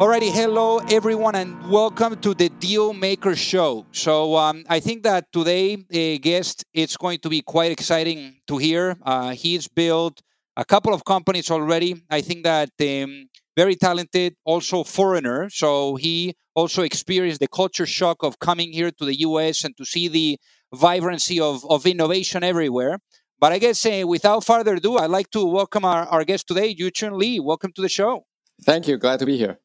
[0.00, 3.84] Alrighty, hello everyone, and welcome to the Deal Maker Show.
[3.92, 8.56] So um, I think that today, a guest, it's going to be quite exciting to
[8.56, 8.96] hear.
[9.02, 10.22] Uh, he's built
[10.56, 12.02] a couple of companies already.
[12.08, 15.50] I think that um, very talented, also foreigner.
[15.50, 19.64] So he also experienced the culture shock of coming here to the U.S.
[19.64, 20.38] and to see the
[20.74, 23.00] vibrancy of, of innovation everywhere.
[23.38, 26.74] But I guess uh, without further ado, I'd like to welcome our, our guest today,
[26.74, 27.38] Yuchun Lee.
[27.38, 28.24] Welcome to the show.
[28.62, 28.96] Thank you.
[28.96, 29.58] Glad to be here.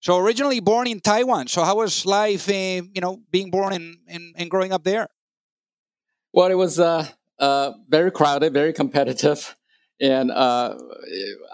[0.00, 1.46] So originally born in Taiwan.
[1.48, 5.08] So how was life, uh, you know, being born and, and, and growing up there?
[6.32, 7.06] Well, it was uh,
[7.38, 9.54] uh, very crowded, very competitive.
[10.00, 10.78] And uh,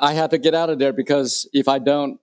[0.01, 2.21] I had to get out of there because if I don't,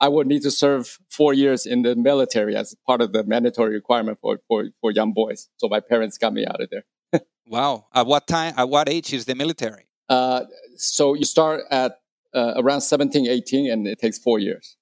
[0.00, 3.74] I would need to serve four years in the military as part of the mandatory
[3.74, 5.48] requirement for, for, for young boys.
[5.56, 6.84] So my parents got me out of there.
[7.48, 7.86] wow.
[7.92, 9.88] At what time, at what age is the military?
[10.08, 10.44] Uh,
[10.76, 11.98] so you start at
[12.32, 14.76] uh, around 17, 18, and it takes four years.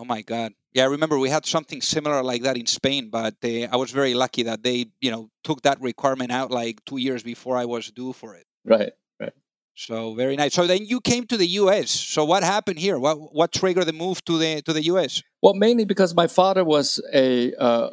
[0.00, 0.52] Oh my God!
[0.74, 3.90] Yeah, I remember we had something similar like that in Spain, but uh, I was
[3.90, 7.64] very lucky that they, you know, took that requirement out like two years before I
[7.64, 8.46] was due for it.
[8.64, 9.32] Right, right.
[9.74, 10.54] So very nice.
[10.54, 11.90] So then you came to the U.S.
[11.90, 12.96] So what happened here?
[12.96, 15.20] What what triggered the move to the to the U.S.?
[15.42, 17.90] Well, mainly because my father was a uh,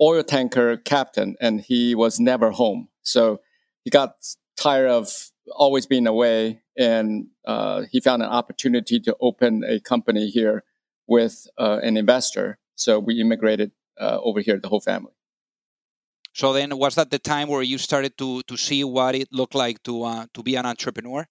[0.00, 2.90] oil tanker captain, and he was never home.
[3.02, 3.40] So
[3.82, 4.14] he got
[4.56, 10.28] tired of always being away, and uh, he found an opportunity to open a company
[10.28, 10.62] here
[11.06, 12.58] with uh, an investor.
[12.76, 15.12] So we immigrated uh, over here, the whole family.
[16.32, 19.54] So then, was that the time where you started to to see what it looked
[19.54, 21.26] like to uh, to be an entrepreneur?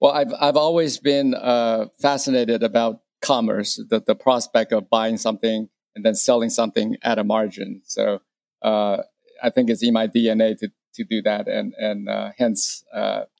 [0.00, 5.68] Well, I've I've always been uh, fascinated about commerce, the the prospect of buying something
[5.96, 7.82] and then selling something at a margin.
[7.84, 8.22] So
[8.62, 8.98] uh,
[9.42, 12.84] I think it's in my DNA to to do that, and and uh, hence,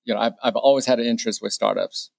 [0.04, 2.10] you know, I've I've always had an interest with startups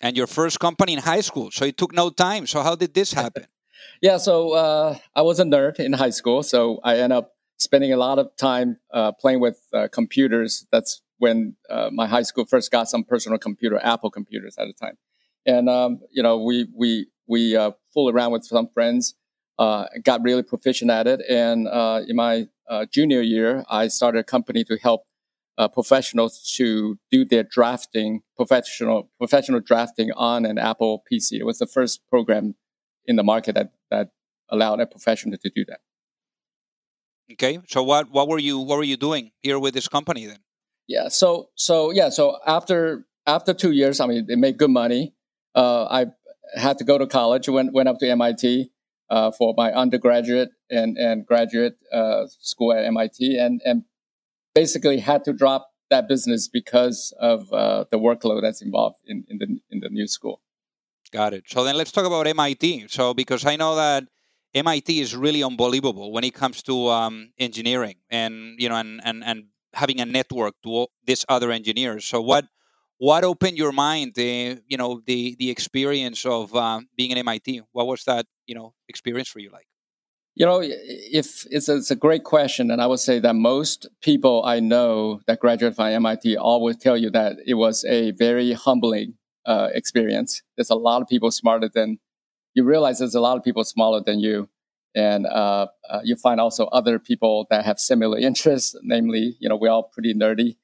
[0.00, 1.50] and your first company in high school.
[1.50, 2.46] So it took no time.
[2.46, 3.46] So how did this happen?
[4.02, 7.92] yeah, so uh, I was a nerd in high school, so I ended up spending
[7.92, 10.66] a lot of time uh, playing with uh, computers.
[10.70, 14.72] That's when uh, my high school first got some personal computer, Apple computers at the
[14.72, 14.96] time,
[15.46, 19.14] and um, you know we we we uh, fooled around with some friends,
[19.58, 21.66] uh, got really proficient at it, and
[22.08, 22.46] in my
[22.92, 25.07] junior year, I started a company to help
[25.58, 31.32] uh, professionals to do their drafting, professional professional drafting on an Apple PC.
[31.32, 32.54] It was the first program
[33.04, 34.10] in the market that that
[34.48, 35.80] allowed a professional to do that.
[37.32, 40.38] Okay, so what what were you what were you doing here with this company then?
[40.86, 45.14] Yeah, so so yeah, so after after two years, I mean, they made good money.
[45.54, 46.06] Uh, I
[46.54, 47.48] had to go to college.
[47.48, 48.70] went went up to MIT
[49.10, 53.82] uh, for my undergraduate and and graduate uh, school at MIT, and and
[54.54, 59.38] basically had to drop that business because of uh, the workload that's involved in, in
[59.38, 60.40] the in the new school.
[61.12, 61.44] Got it.
[61.46, 62.88] So then let's talk about MIT.
[62.88, 64.04] So because I know that
[64.54, 69.24] MIT is really unbelievable when it comes to um, engineering and you know and, and
[69.24, 72.04] and having a network to these other engineers.
[72.04, 72.46] So what
[72.98, 74.12] what opened your mind?
[74.14, 77.62] The you know the the experience of um, being in MIT.
[77.72, 79.66] What was that you know experience for you like?
[80.38, 83.88] You know, if it's a, it's a great question, and I would say that most
[84.00, 88.52] people I know that graduate from MIT always tell you that it was a very
[88.52, 89.14] humbling
[89.46, 90.44] uh, experience.
[90.56, 91.98] There's a lot of people smarter than
[92.54, 93.00] you realize.
[93.00, 94.48] There's a lot of people smaller than you,
[94.94, 98.76] and uh, uh, you find also other people that have similar interests.
[98.84, 100.54] Namely, you know, we're all pretty nerdy,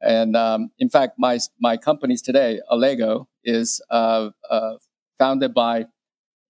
[0.00, 4.74] And um, in fact, my my companies today, Allego, is uh, uh,
[5.18, 5.86] founded by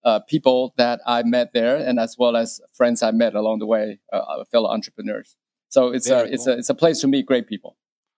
[0.04, 3.66] uh, people that I met there, and as well as friends I met along the
[3.66, 5.36] way, uh, fellow entrepreneurs.
[5.68, 6.32] So it's a, cool.
[6.34, 7.76] it's a it's a place to meet great people.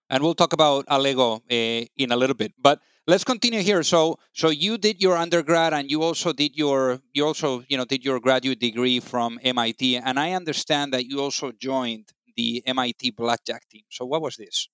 [0.09, 3.83] And we'll talk about Allego uh, in a little bit, but let's continue here.
[3.83, 7.85] So so you did your undergrad, and you also did your you also you know
[7.85, 13.11] did your graduate degree from MIT, and I understand that you also joined the MIT
[13.11, 13.83] blackjack team.
[13.89, 14.69] So what was this?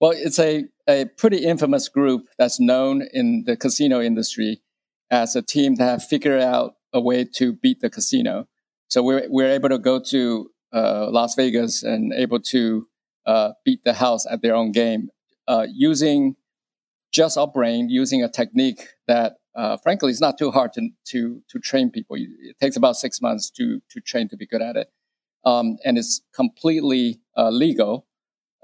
[0.00, 4.62] Well, it's a, a pretty infamous group that's known in the casino industry
[5.10, 8.46] as a team that have figured out a way to beat the casino.
[8.88, 12.86] So we're, we're able to go to uh, Las Vegas and able to
[13.26, 15.10] uh, beat the house at their own game
[15.46, 16.36] uh, using
[17.12, 21.42] just our brain, using a technique that, uh, frankly, is not too hard to, to,
[21.48, 22.16] to train people.
[22.16, 24.90] It takes about six months to, to train to be good at it.
[25.44, 28.06] Um, and it's completely uh, legal.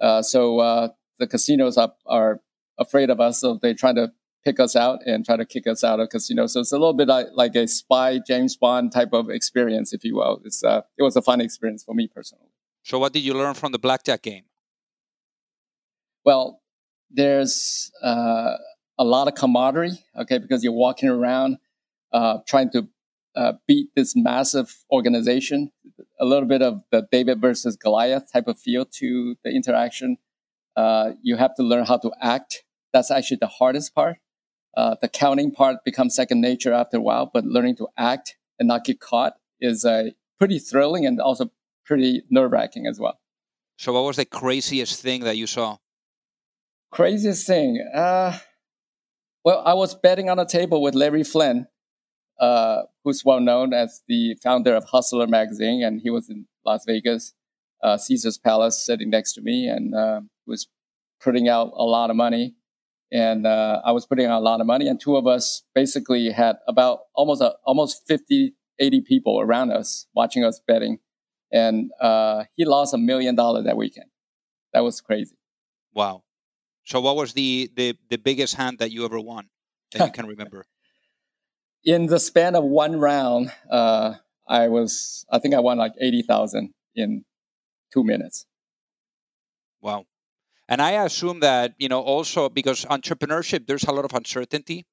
[0.00, 2.40] Uh, so the casinos are, are
[2.78, 4.12] afraid of us, so they try to
[4.44, 6.52] pick us out and try to kick us out of casinos.
[6.52, 10.04] So it's a little bit like, like a spy James Bond type of experience, if
[10.04, 10.40] you will.
[10.44, 12.48] It's uh, it was a fun experience for me personally.
[12.82, 14.44] So what did you learn from the blackjack game?
[16.24, 16.60] Well,
[17.10, 18.56] there's uh,
[18.98, 21.58] a lot of camaraderie, okay, because you're walking around
[22.12, 22.88] uh, trying to
[23.36, 25.70] uh, beat this massive organization.
[26.20, 30.18] A little bit of the David versus Goliath type of feel to the interaction.
[30.76, 32.64] Uh, you have to learn how to act.
[32.92, 34.18] That's actually the hardest part.
[34.76, 38.68] Uh, the counting part becomes second nature after a while, but learning to act and
[38.68, 41.50] not get caught is uh, pretty thrilling and also
[41.84, 43.18] pretty nerve wracking as well.
[43.78, 45.78] So, what was the craziest thing that you saw?
[46.90, 47.84] Craziest thing?
[47.92, 48.38] Uh,
[49.44, 51.66] well, I was betting on a table with Larry Flynt,
[52.40, 56.84] uh, who's well known as the founder of Hustler magazine, and he was in Las
[56.86, 57.34] Vegas,
[57.82, 60.68] uh, Caesar's Palace, sitting next to me, and uh, was
[61.20, 62.54] putting out a lot of money
[63.12, 64.88] and uh, I was putting on a lot of money.
[64.88, 70.06] And two of us basically had about almost a, almost 50, 80 people around us
[70.14, 70.98] watching us betting.
[71.52, 74.10] And uh, he lost a million dollars that weekend.
[74.72, 75.36] That was crazy.
[75.92, 76.24] Wow.
[76.84, 79.48] So what was the, the, the biggest hand that you ever won
[79.92, 80.66] that you can remember?
[81.84, 84.14] in the span of one round, uh,
[84.48, 87.24] I was, I think I won like 80,000 in
[87.92, 88.46] two minutes.
[89.80, 90.06] Wow.
[90.68, 94.86] And I assume that, you know, also because entrepreneurship, there's a lot of uncertainty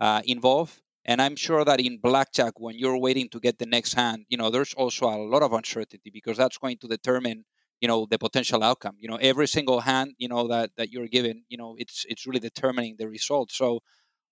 [0.00, 0.80] uh, involved.
[1.04, 4.36] And I'm sure that in blackjack, when you're waiting to get the next hand, you
[4.36, 7.44] know, there's also a lot of uncertainty because that's going to determine,
[7.80, 8.96] you know, the potential outcome.
[8.98, 12.24] You know, every single hand, you know, that that you're given, you know, it's it's
[12.26, 13.50] really determining the result.
[13.50, 13.80] So,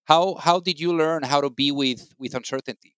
[0.04, 2.96] how how did you learn how to be with with uncertainty?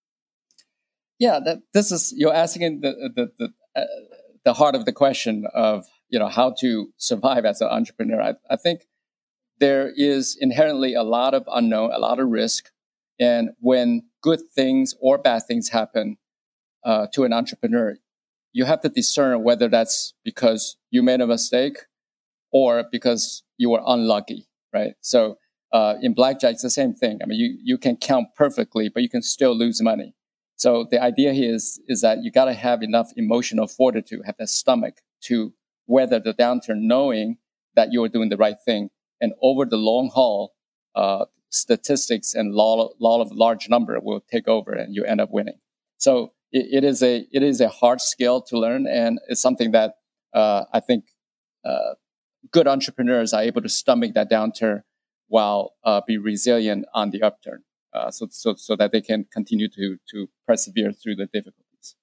[1.18, 3.86] Yeah, that this is you're asking the the the, uh,
[4.44, 8.20] the heart of the question of you know how to survive as an entrepreneur.
[8.20, 8.87] I, I think
[9.59, 12.70] there is inherently a lot of unknown, a lot of risk,
[13.19, 16.19] and when good things or bad things happen
[16.85, 17.97] uh, to an entrepreneur,
[18.53, 21.79] you have to discern whether that's because you made a mistake
[22.53, 24.94] or because you were unlucky, right?
[25.00, 25.38] So
[25.73, 27.20] uh, in blackjack, it's the same thing.
[27.23, 30.14] I mean, you, you can count perfectly, but you can still lose money.
[30.56, 34.37] So the idea here is, is that you got to have enough emotional fortitude, have
[34.38, 35.55] that stomach to
[35.87, 37.38] weather the downturn, knowing
[37.75, 38.90] that you are doing the right thing.
[39.20, 40.55] And over the long haul,
[40.94, 45.30] uh, statistics and law, law of large number will take over, and you end up
[45.30, 45.59] winning.
[45.99, 49.73] So it, it is a it is a hard skill to learn, and it's something
[49.73, 49.97] that
[50.35, 51.04] uh, I think
[51.64, 51.95] uh,
[52.50, 54.83] good entrepreneurs are able to stomach that downturn
[55.28, 57.62] while uh, be resilient on the upturn.
[57.95, 61.95] Uh, so, so, so that they can continue to to persevere through the difficulties.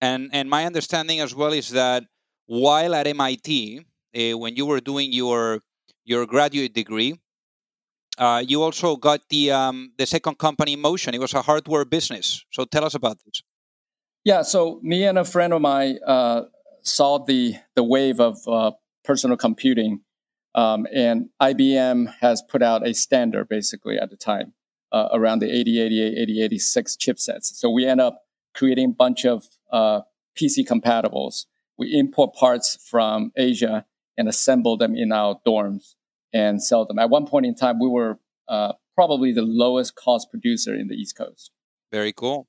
[0.00, 2.04] And and my understanding as well is that
[2.46, 5.60] while at MIT, uh, when you were doing your
[6.04, 7.18] your graduate degree,
[8.18, 11.14] uh, you also got the um, the second company in motion.
[11.14, 12.44] It was a hardware business.
[12.50, 13.42] So tell us about this.
[14.24, 14.42] Yeah.
[14.42, 16.42] So me and a friend of mine uh,
[16.82, 18.72] saw the the wave of uh,
[19.04, 20.00] personal computing,
[20.54, 24.54] um, and IBM has put out a standard basically at the time
[24.92, 27.44] uh, around the 8088, 8086 chipsets.
[27.54, 28.22] So we end up
[28.54, 30.00] creating a bunch of uh,
[30.36, 31.44] PC compatibles
[31.78, 33.84] we import parts from Asia
[34.16, 35.94] and assemble them in our dorms
[36.32, 36.98] and sell them.
[36.98, 38.18] At one point in time, we were
[38.48, 41.50] uh, probably the lowest cost producer in the East Coast.
[41.92, 42.48] Very cool.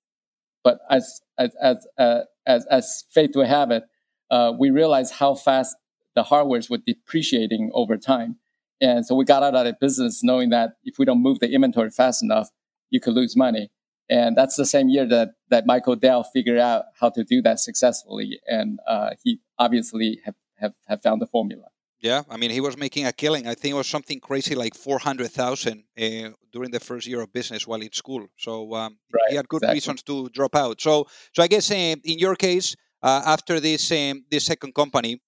[0.64, 3.84] But as as as uh, as, as fate would have it,
[4.32, 5.76] uh, we realized how fast
[6.16, 8.38] the hardwares were depreciating over time,
[8.82, 11.50] and so we got out of the business knowing that if we don't move the
[11.50, 12.50] inventory fast enough,
[12.90, 13.70] you could lose money.
[14.10, 17.60] And that's the same year that, that Michael Dell figured out how to do that
[17.60, 18.40] successfully.
[18.48, 21.66] And uh, he obviously have, have, have found the formula.
[22.00, 23.48] Yeah, I mean, he was making a killing.
[23.48, 27.22] I think it was something crazy like four hundred thousand uh, during the first year
[27.22, 28.28] of business while in school.
[28.38, 29.76] So um, right, he had good exactly.
[29.78, 30.80] reasons to drop out.
[30.80, 35.20] So, so I guess uh, in your case, uh, after this um, this second company,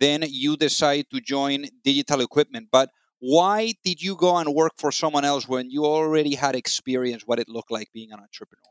[0.00, 2.70] then you decide to join Digital Equipment.
[2.72, 7.22] But why did you go and work for someone else when you already had experience
[7.26, 8.62] what it looked like being an entrepreneur?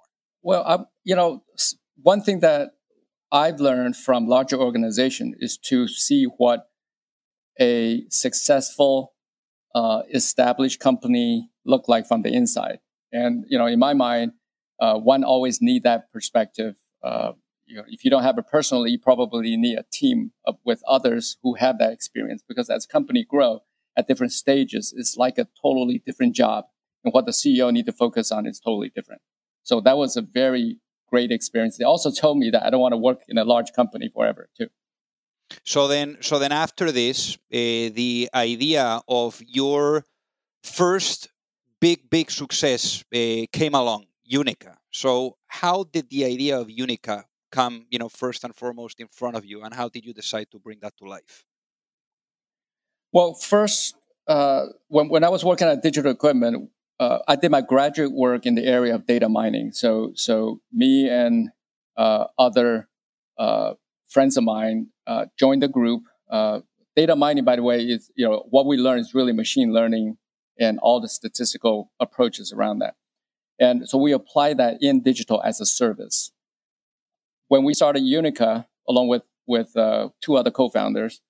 [0.44, 1.44] Well, um, you know,
[2.02, 2.72] one thing that
[3.32, 6.68] I've learned from larger organization is to see what
[7.60, 9.14] a successful
[9.74, 12.80] uh, established company look like from the inside.
[13.12, 14.34] And you know, in my mind,
[14.80, 16.76] uh, one always need that perspective.
[17.04, 17.32] Uh,
[17.66, 20.84] you know, if you don't have it personally, you probably need a team of, with
[20.88, 22.44] others who have that experience.
[22.48, 23.62] Because as company grow
[23.98, 26.66] at different stages, it's like a totally different job,
[27.04, 29.22] and what the CEO need to focus on is totally different.
[29.64, 31.78] So that was a very great experience.
[31.78, 34.50] They also told me that I don't want to work in a large company forever,
[34.58, 34.68] too.
[35.64, 40.06] So then, so then after this, uh, the idea of your
[40.64, 41.30] first
[41.80, 44.78] big, big success uh, came along, Unica.
[44.92, 49.36] So how did the idea of Unica come, you know, first and foremost in front
[49.38, 51.46] of you, and how did you decide to bring that to life?
[53.16, 53.96] Well, first,
[54.28, 56.70] uh, when when I was working at Digital Equipment,
[57.00, 59.72] uh, I did my graduate work in the area of data mining.
[59.72, 61.52] So, so me and
[61.96, 62.90] uh, other
[63.38, 63.76] uh,
[64.10, 66.04] friends of mine uh, joined the group.
[66.30, 66.60] Uh,
[66.98, 70.18] data mining, by the way, is you know what we learn is really machine learning
[70.60, 72.96] and all the statistical approaches around that.
[73.62, 76.34] And so we apply that in digital as a service.
[77.48, 79.72] When we started Unica, along with with
[80.20, 81.22] two other co-founders,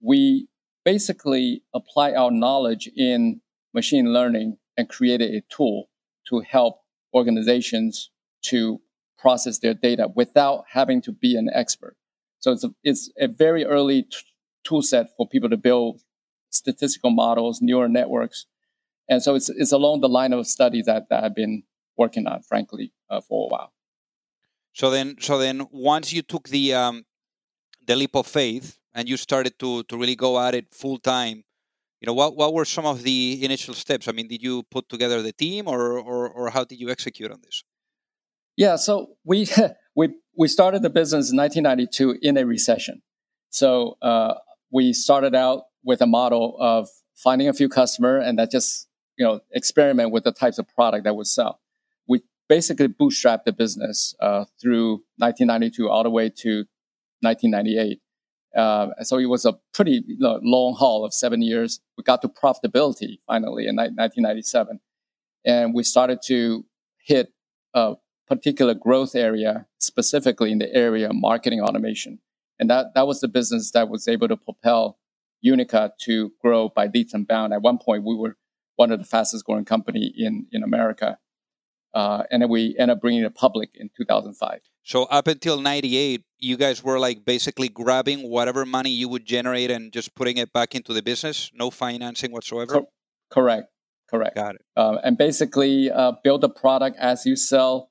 [0.00, 0.48] we
[0.92, 3.42] basically apply our knowledge in
[3.74, 5.90] machine learning and created a tool
[6.26, 6.80] to help
[7.12, 8.80] organizations to
[9.18, 11.94] process their data without having to be an expert.
[12.38, 14.16] So it's a, it's a very early t-
[14.64, 16.00] tool set for people to build
[16.48, 18.46] statistical models, neural networks.
[19.10, 21.64] And so it's, it's along the line of study that, that I've been
[21.98, 23.72] working on, frankly, uh, for a while.
[24.72, 27.04] So then, so then once you took the, um,
[27.86, 31.44] the leap of faith and you started to, to really go at it full time,
[32.00, 34.08] you know what what were some of the initial steps?
[34.08, 37.30] I mean did you put together the team or or, or how did you execute
[37.30, 37.62] on this?
[38.56, 38.92] Yeah so
[39.24, 39.48] we
[39.96, 43.02] we we started the business in 1992 in a recession.
[43.50, 44.34] So uh,
[44.70, 49.24] we started out with a model of finding a few customer and that just you
[49.24, 51.60] know experiment with the types of product that would sell.
[52.08, 56.64] We basically bootstrapped the business uh, through 1992 all the way to
[57.22, 58.00] 1998
[58.56, 61.80] uh, so it was a pretty long haul of seven years.
[61.96, 64.80] We got to profitability finally in 1997.
[65.44, 66.64] And we started to
[66.98, 67.32] hit
[67.74, 67.94] a
[68.26, 72.20] particular growth area, specifically in the area of marketing automation.
[72.58, 74.98] And that, that was the business that was able to propel
[75.40, 77.54] Unica to grow by leaps and bounds.
[77.54, 78.36] At one point, we were
[78.76, 81.18] one of the fastest growing company in, in America.
[81.94, 84.60] Uh, and then we ended up bringing it public in 2005.
[84.88, 89.70] So up until 98, you guys were like basically grabbing whatever money you would generate
[89.70, 92.72] and just putting it back into the business, no financing whatsoever?
[92.72, 92.88] Co-
[93.30, 93.68] correct.
[94.08, 94.34] Correct.
[94.34, 94.62] Got it.
[94.78, 97.90] Uh, and basically uh, build a product as you sell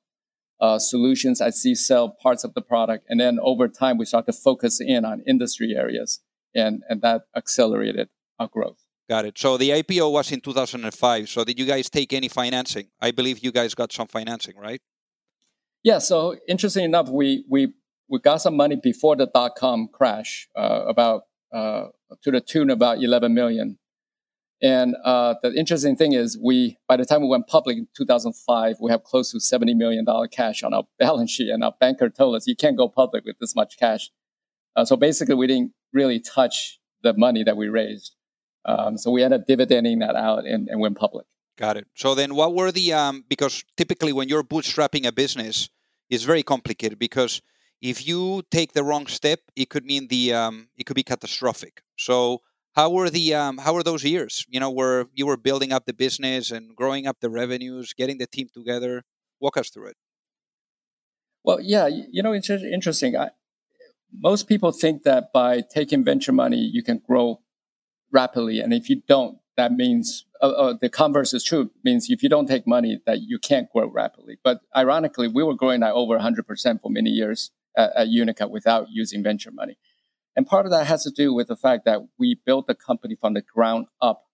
[0.60, 3.04] uh, solutions, as you sell parts of the product.
[3.08, 6.18] And then over time, we start to focus in on industry areas
[6.52, 8.08] and, and that accelerated
[8.40, 8.82] our growth.
[9.08, 9.38] Got it.
[9.38, 11.28] So the IPO was in 2005.
[11.28, 12.88] So did you guys take any financing?
[13.00, 14.82] I believe you guys got some financing, right?
[15.82, 15.98] Yeah.
[15.98, 17.72] So interesting enough, we we
[18.08, 21.86] we got some money before the dot com crash, uh, about uh,
[22.22, 23.78] to the tune of about 11 million.
[24.60, 28.76] And uh, the interesting thing is, we by the time we went public in 2005,
[28.80, 32.08] we have close to 70 million dollar cash on our balance sheet, and our banker
[32.08, 34.10] told us you can't go public with this much cash.
[34.74, 38.16] Uh, so basically, we didn't really touch the money that we raised.
[38.64, 41.26] Um, so we ended up dividending that out and, and went public.
[41.58, 41.88] Got it.
[41.94, 45.68] So then, what were the um, because typically when you're bootstrapping a business,
[46.08, 47.42] it's very complicated because
[47.82, 51.82] if you take the wrong step, it could mean the um, it could be catastrophic.
[51.96, 52.42] So
[52.74, 54.46] how were the um, how were those years?
[54.48, 58.18] You know, where you were building up the business and growing up the revenues, getting
[58.18, 59.02] the team together.
[59.40, 59.96] Walk us through it.
[61.42, 63.16] Well, yeah, you know, it's interesting.
[63.16, 63.30] I,
[64.12, 67.40] most people think that by taking venture money, you can grow
[68.12, 71.70] rapidly, and if you don't, that means uh, uh, the converse is true.
[71.84, 74.38] Means if you don't take money, that you can't grow rapidly.
[74.44, 78.86] But ironically, we were growing at over 100% for many years at, at Unica without
[78.88, 79.76] using venture money.
[80.36, 83.16] And part of that has to do with the fact that we built the company
[83.20, 84.26] from the ground up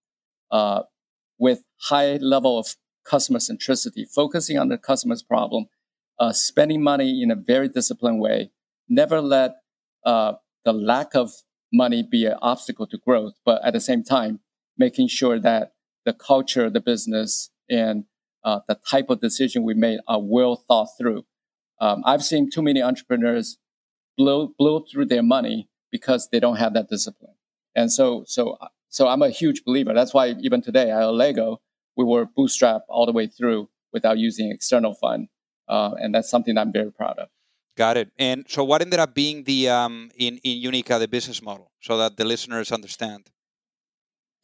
[0.51, 0.83] uh,
[1.39, 2.77] with high level of
[3.07, 5.69] customer centricity, focusing on the customer's problem,
[6.19, 8.51] uh, spending money in a very disciplined way,
[8.91, 9.57] never let
[10.05, 10.35] uh,
[10.67, 11.33] the lack of
[11.73, 14.41] money be an obstacle to growth, but at the same time,
[14.79, 15.73] making sure that
[16.05, 18.05] the culture of the business and
[18.45, 21.25] uh, the type of decision we made are well thought through.
[21.81, 23.59] Um, I've seen too many entrepreneurs
[24.17, 27.35] blow blow through their money because they don't have that discipline.
[27.75, 28.57] And so, so,
[28.89, 29.95] so I'm a huge believer.
[29.95, 31.59] That's why even today at Allego,
[31.97, 35.29] we were bootstrapped all the way through without using external fund,
[35.69, 37.29] uh, and that's something I'm very proud of.
[37.77, 38.11] Got it.
[38.19, 41.97] And so, what ended up being the um, in in Unica the business model, so
[41.99, 43.31] that the listeners understand?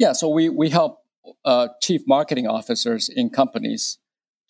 [0.01, 1.03] Yeah, so we we help
[1.45, 3.99] uh, chief marketing officers in companies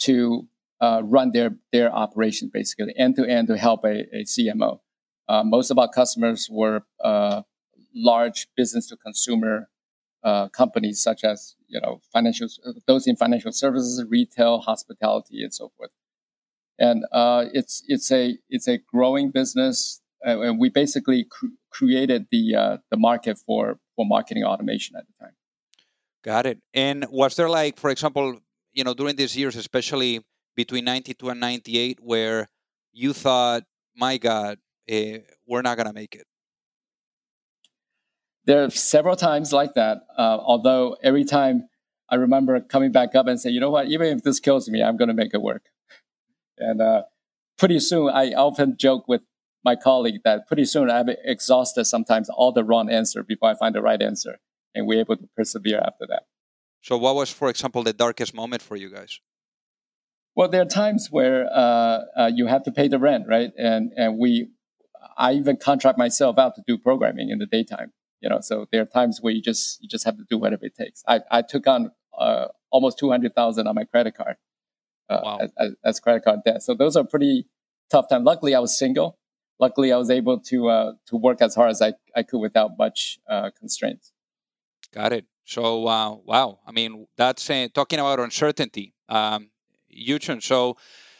[0.02, 0.46] to
[0.80, 4.78] uh, run their their operations basically end to end to help a, a CMO.
[5.28, 7.42] Uh, most of our customers were uh,
[7.92, 9.68] large business to consumer
[10.22, 12.46] uh, companies, such as you know financial
[12.86, 15.90] those in financial services, retail, hospitality, and so forth.
[16.78, 22.78] And uh, it's it's a it's a growing business, and we basically cr- created the
[22.92, 25.34] the market for for marketing automation at the time.
[26.22, 26.58] Got it.
[26.74, 28.38] And was there like, for example,
[28.72, 30.20] you know, during these years, especially
[30.54, 32.48] between 92 and 98, where
[32.92, 33.62] you thought,
[33.96, 34.58] my God,
[34.88, 36.26] eh, we're not going to make it?
[38.44, 39.98] There are several times like that.
[40.16, 41.68] Uh, although every time
[42.10, 44.82] I remember coming back up and saying, you know what, even if this kills me,
[44.82, 45.66] I'm going to make it work.
[46.58, 47.02] And uh,
[47.56, 49.22] pretty soon, I often joke with
[49.64, 53.74] my colleague that pretty soon I've exhausted sometimes all the wrong answer before I find
[53.74, 54.38] the right answer
[54.74, 56.24] and we're able to persevere after that.
[56.82, 59.20] So, what was, for example, the darkest moment for you guys?
[60.34, 63.50] Well, there are times where uh, uh, you have to pay the rent, right?
[63.58, 64.48] And and we,
[65.16, 67.92] I even contract myself out to do programming in the daytime.
[68.20, 70.66] You know, so there are times where you just you just have to do whatever
[70.66, 71.02] it takes.
[71.06, 74.36] I, I took on uh, almost two hundred thousand on my credit card
[75.08, 75.38] uh, wow.
[75.58, 76.62] as, as, credit card debt.
[76.62, 77.46] So those are pretty
[77.90, 78.24] tough times.
[78.24, 79.18] Luckily, I was single.
[79.58, 82.78] Luckily, I was able to uh, to work as hard as I, I could without
[82.78, 84.12] much uh, constraints.
[84.92, 85.26] Got it.
[85.44, 86.60] So, uh, wow.
[86.66, 88.94] I mean, that's uh, talking about uncertainty.
[89.08, 89.50] Um,
[89.92, 90.42] Yuchun.
[90.42, 90.76] So,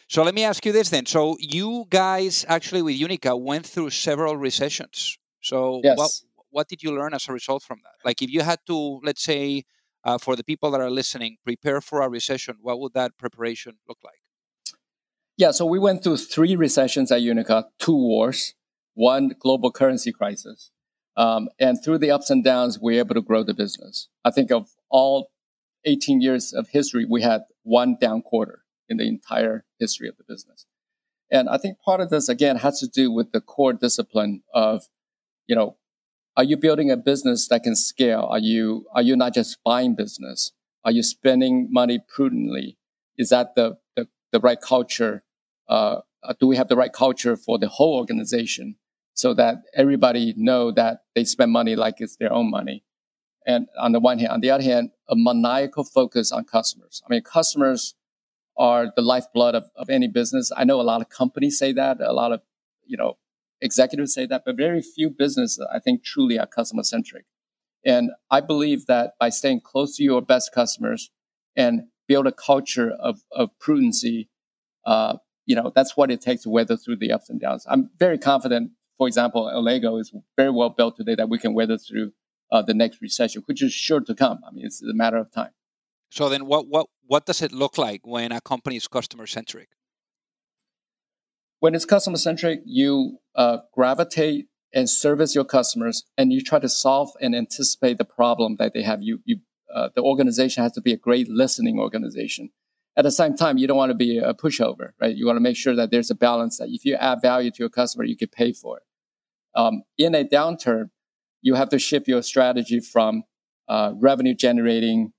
[0.08, 1.06] so let me ask you this then.
[1.06, 5.18] So, you guys actually with Unica went through several recessions.
[5.40, 5.96] So, yes.
[5.96, 6.11] what
[6.50, 7.94] what did you learn as a result from that?
[8.04, 9.64] Like, if you had to, let's say,
[10.04, 13.78] uh, for the people that are listening, prepare for a recession, what would that preparation
[13.88, 14.20] look like?
[15.37, 18.54] Yeah, so we went through three recessions at Unica, two wars,
[18.94, 20.70] one global currency crisis,
[21.20, 24.09] um, and through the ups and downs, we are able to grow the business.
[24.24, 25.30] I think of all
[25.85, 30.24] 18 years of history, we had one down quarter in the entire history of the
[30.26, 30.64] business.
[31.30, 34.85] And I think part of this, again, has to do with the core discipline of,
[35.46, 35.76] you know,
[36.38, 38.26] are you building a business that can scale?
[38.30, 40.52] Are you, are you not just buying business?
[40.87, 42.78] Are you spending money prudently?
[43.18, 45.22] Is that the, the, the right culture?
[45.68, 46.00] Uh,
[46.40, 48.76] do we have the right culture for the whole organization?
[49.20, 52.83] So that everybody know that they spend money like it's their own money.
[53.46, 57.02] And on the one hand, on the other hand, a maniacal focus on customers.
[57.04, 57.94] I mean, customers
[58.56, 60.50] are the lifeblood of, of any business.
[60.56, 62.40] I know a lot of companies say that, a lot of,
[62.87, 63.18] you know,
[63.61, 67.26] executives say that, but very few businesses, I think, truly are customer centric.
[67.85, 71.11] And I believe that by staying close to your best customers
[71.54, 74.28] and build a culture of, of prudency,
[74.87, 77.66] uh, you know, that's what it takes to weather through the ups and downs.
[77.68, 81.78] I'm very confident for example, Allego is very well built today that we can weather
[81.78, 82.12] through
[82.52, 84.40] uh, the next recession, which is sure to come.
[84.46, 85.52] I mean, it's a matter of time.
[86.10, 89.70] So then, what what what does it look like when a company is customer centric?
[91.60, 96.68] When it's customer centric, you uh, gravitate and service your customers, and you try to
[96.68, 99.00] solve and anticipate the problem that they have.
[99.00, 99.38] You you
[99.74, 102.50] uh, the organization has to be a great listening organization.
[102.98, 105.16] At the same time, you don't want to be a pushover, right?
[105.16, 107.58] You want to make sure that there's a balance that if you add value to
[107.60, 108.82] your customer, you get paid for it
[109.54, 110.90] um, in a downturn,
[111.42, 113.24] you have to shift your strategy from
[113.68, 115.12] uh, revenue generating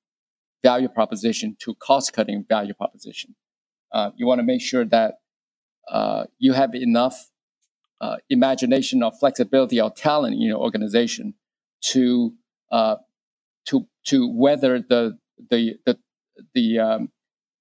[0.64, 3.36] value proposition to cost cutting value proposition.
[3.92, 5.16] Uh, you want to make sure that
[5.90, 7.30] uh, you have enough
[8.00, 11.34] uh, imagination or flexibility or talent in your organization
[11.82, 12.34] to
[12.72, 12.96] uh,
[13.66, 15.18] to to weather the
[15.50, 15.98] the the
[16.54, 17.10] the um,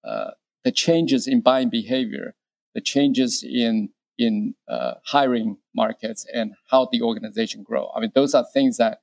[0.04, 0.30] uh,
[0.64, 2.34] the changes in buying behavior,
[2.74, 7.90] the changes in in uh, hiring markets and how the organization grow.
[7.94, 9.00] I mean, those are things that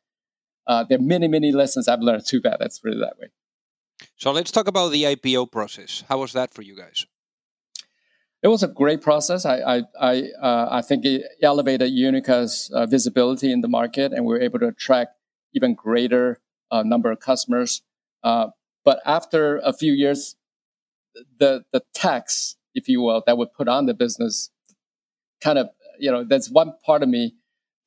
[0.67, 2.57] uh, there are many, many lessons I've learned too bad.
[2.59, 3.29] Let's put it that way.
[4.15, 6.03] So let's talk about the IPO process.
[6.07, 7.05] How was that for you guys?
[8.43, 9.45] It was a great process.
[9.45, 14.25] I I I, uh, I think it elevated Unica's uh, visibility in the market, and
[14.25, 15.13] we were able to attract
[15.53, 17.81] even greater uh, number of customers.
[18.23, 18.49] Uh,
[18.85, 20.35] but after a few years,
[21.39, 24.51] the the tax, if you will, that would put on the business
[25.41, 25.69] kind of,
[25.99, 27.35] you know, there's one part of me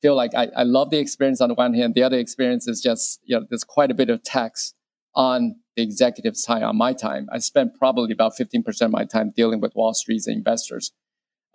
[0.01, 1.93] feel like I, I love the experience on the one hand.
[1.93, 4.73] The other experience is just, you know, there's quite a bit of tax
[5.13, 7.27] on the executive's time, on my time.
[7.31, 10.91] I spent probably about 15% of my time dealing with Wall Street's investors.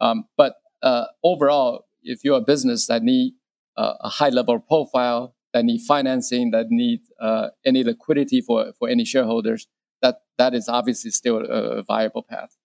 [0.01, 3.35] Um, but uh, overall, if you're a business that need
[3.77, 8.89] uh, a high level profile, that need financing, that need uh, any liquidity for, for
[8.89, 9.67] any shareholders,
[10.03, 12.57] that, that is obviously still a, a viable path.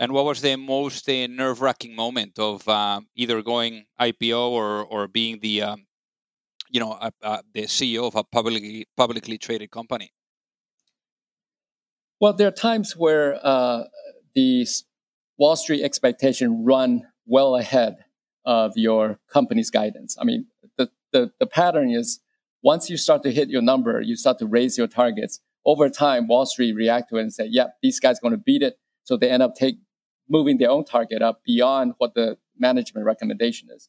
[0.00, 4.82] And what was the most uh, nerve wracking moment of uh, either going IPO or,
[4.82, 5.86] or being the um,
[6.70, 10.14] you know uh, uh, the CEO of a publicly publicly traded company?
[12.18, 13.84] Well, there are times where uh,
[14.34, 14.66] the
[15.36, 17.96] Wall Street expectation run well ahead
[18.46, 20.16] of your company's guidance.
[20.18, 20.46] I mean,
[20.78, 22.20] the, the, the pattern is
[22.62, 25.40] once you start to hit your number, you start to raise your targets.
[25.66, 28.62] Over time, Wall Street react to it and say, "Yep, these guys going to beat
[28.62, 29.76] it." So they end up take
[30.30, 33.88] moving their own target up beyond what the management recommendation is.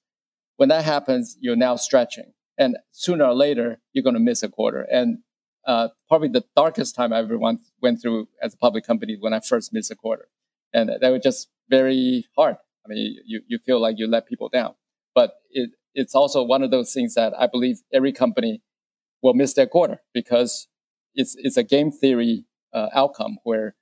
[0.58, 4.49] When that happens, you're now stretching and sooner or later you're going to miss a
[4.49, 4.82] quarter.
[4.91, 5.19] And
[5.65, 9.34] uh, probably the darkest time I ever went, went through as a public company when
[9.34, 10.27] I first missed a quarter,
[10.73, 12.56] and that was just very hard.
[12.84, 14.73] I mean, you you feel like you let people down,
[15.13, 18.63] but it it's also one of those things that I believe every company
[19.21, 20.67] will miss their quarter because
[21.13, 23.75] it's it's a game theory uh, outcome where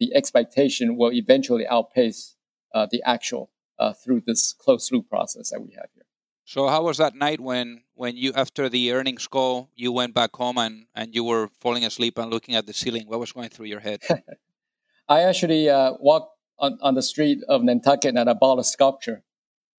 [0.00, 2.36] the expectation will eventually outpace
[2.74, 6.04] uh, the actual uh, through this closed loop process that we have here.
[6.44, 10.34] So how was that night when when you after the earnings call you went back
[10.34, 13.04] home and and you were falling asleep and looking at the ceiling?
[13.06, 14.02] What was going through your head?
[15.08, 19.22] I actually uh, walked on, on the street of Nantucket and I bought a sculpture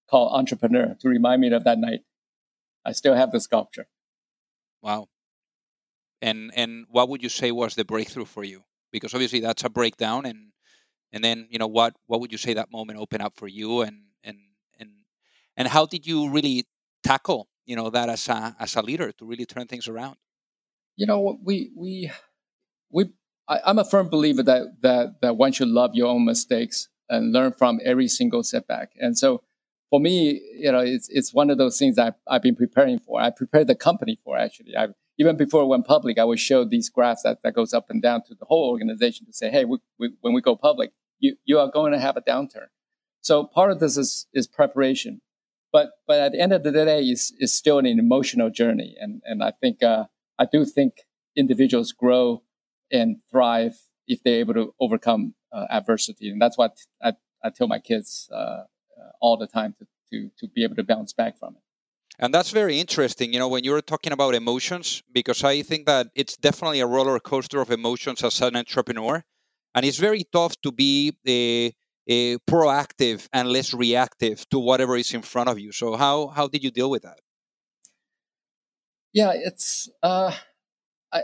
[0.08, 2.00] called Entrepreneur to remind me of that night.
[2.84, 3.86] I still have the sculpture.
[4.80, 5.08] Wow.
[6.22, 8.62] And and what would you say was the breakthrough for you?
[8.92, 10.50] Because obviously that's a breakdown and
[11.12, 13.82] and then you know what what would you say that moment opened up for you
[13.82, 14.38] and and
[14.78, 14.90] and
[15.56, 16.66] and how did you really
[17.02, 20.16] tackle you know that as a as a leader to really turn things around?
[20.96, 22.10] You know we we
[22.90, 23.10] we
[23.48, 27.32] I, i'm a firm believer that that that one should love your own mistakes and
[27.32, 28.92] learn from every single setback.
[28.96, 29.42] And so
[29.88, 33.20] for me you know it's it's one of those things I've, I've been preparing for.
[33.20, 34.76] I prepared the company for actually.
[34.76, 34.88] I
[35.20, 38.02] even before it went public i would show these graphs that, that goes up and
[38.02, 41.36] down to the whole organization to say hey we, we, when we go public you,
[41.44, 42.68] you are going to have a downturn.
[43.20, 45.20] So part of this is is preparation.
[45.72, 49.22] But but at the end of the day, it's, it's still an emotional journey, and
[49.24, 50.04] and I think uh,
[50.38, 51.02] I do think
[51.36, 52.42] individuals grow
[52.90, 53.78] and thrive
[54.08, 57.12] if they're able to overcome uh, adversity, and that's what I,
[57.44, 58.64] I tell my kids uh, uh,
[59.20, 61.62] all the time to, to to be able to bounce back from it.
[62.22, 66.08] And that's very interesting, you know, when you're talking about emotions, because I think that
[66.14, 69.24] it's definitely a roller coaster of emotions as an entrepreneur.
[69.74, 71.72] And it's very tough to be uh,
[72.12, 75.72] uh, proactive and less reactive to whatever is in front of you.
[75.72, 77.20] So how how did you deal with that?
[79.14, 80.34] Yeah, it's uh,
[81.10, 81.22] I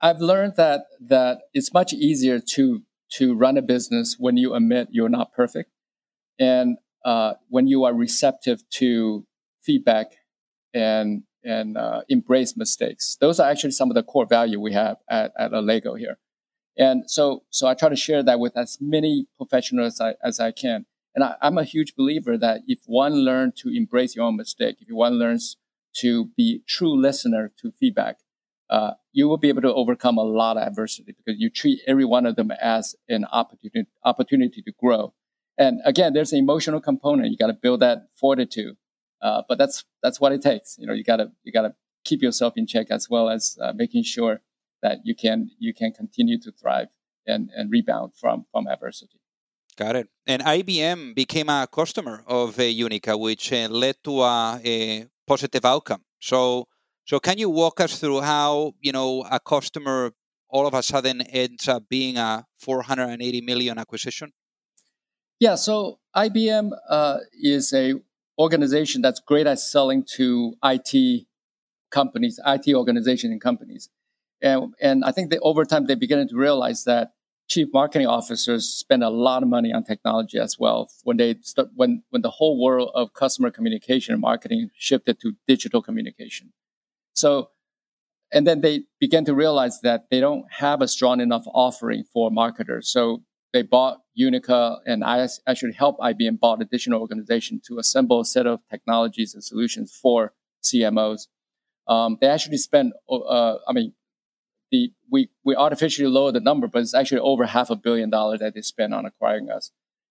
[0.00, 2.82] I've learned that that it's much easier to
[3.18, 5.70] to run a business when you admit you're not perfect,
[6.38, 9.26] and uh, when you are receptive to
[9.62, 10.16] feedback
[10.74, 13.16] and and uh, embrace mistakes.
[13.20, 16.18] Those are actually some of the core value we have at, at Allego here.
[16.76, 20.40] And so, so I try to share that with as many professionals as I, as
[20.40, 20.86] I can.
[21.14, 24.76] And I, am a huge believer that if one learns to embrace your own mistake,
[24.80, 25.56] if one learns
[25.96, 28.18] to be true listener to feedback,
[28.70, 32.06] uh, you will be able to overcome a lot of adversity because you treat every
[32.06, 35.12] one of them as an opportunity opportunity to grow.
[35.58, 37.30] And again, there's an emotional component.
[37.30, 38.78] You got to build that fortitude,
[39.22, 40.76] uh, but that's that's what it takes.
[40.78, 43.56] You know, you got to you got to keep yourself in check as well as
[43.62, 44.42] uh, making sure
[44.82, 46.88] that you can you can continue to thrive
[47.26, 49.20] and, and rebound from from adversity.
[49.76, 50.08] Got it.
[50.26, 55.64] And IBM became a customer of uh, Unica, which uh, led to a, a, positive
[55.64, 56.02] outcome.
[56.20, 56.68] So,
[57.06, 60.12] so can you walk us through how you know a customer
[60.48, 64.32] all of a sudden ends up being a 480 million acquisition?
[65.40, 65.54] Yeah.
[65.54, 67.94] So IBM uh, is a
[68.42, 71.26] organization that's great at selling to IT
[71.90, 73.88] companies, IT organization and companies.
[74.40, 77.12] And, and I think that over time they're beginning to realize that
[77.48, 81.68] chief marketing officers spend a lot of money on technology as well when they start,
[81.74, 86.52] when when the whole world of customer communication and marketing shifted to digital communication.
[87.12, 87.50] So
[88.32, 92.30] and then they began to realize that they don't have a strong enough offering for
[92.30, 92.88] marketers.
[92.88, 98.24] So they bought Unica, and I actually helped IBM bought additional organization to assemble a
[98.24, 101.28] set of technologies and solutions for CMOs.
[101.86, 103.92] Um, they actually spent, uh, I mean,
[104.70, 108.40] the we we artificially lower the number, but it's actually over half a billion dollars
[108.40, 109.70] that they spend on acquiring us,